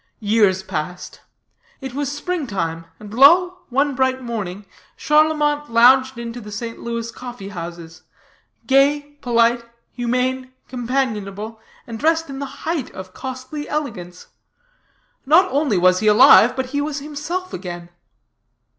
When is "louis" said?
6.81-7.11